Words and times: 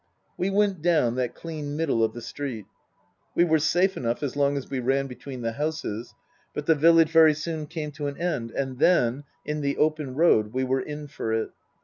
We 0.35 0.49
went 0.49 0.81
down 0.81 1.13
that 1.17 1.35
clean 1.35 1.75
middle 1.77 2.03
of 2.03 2.13
the 2.15 2.23
street. 2.23 2.65
We 3.35 3.43
were 3.43 3.59
safe 3.59 3.95
enough 3.95 4.23
as 4.23 4.35
long 4.35 4.57
as 4.57 4.67
we 4.67 4.79
ran 4.79 5.05
between 5.05 5.43
the 5.43 5.51
houses; 5.51 6.15
but 6.55 6.65
the 6.65 6.73
village 6.73 7.11
very 7.11 7.35
soon 7.35 7.67
came 7.67 7.91
to 7.91 8.07
an 8.07 8.17
end, 8.17 8.49
and 8.49 8.79
then, 8.79 9.25
in 9.45 9.61
the 9.61 9.77
open 9.77 10.15
road, 10.15 10.53
we 10.53 10.63
were 10.63 10.81
in 10.81 11.05
for 11.07 11.31
it. 11.33 11.51